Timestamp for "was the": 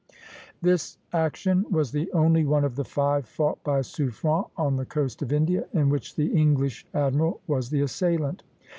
1.69-2.11, 7.45-7.81